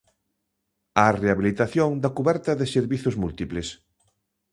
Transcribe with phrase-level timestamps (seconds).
[1.03, 3.67] A rehabilitación da cuberta de servizos múltiples.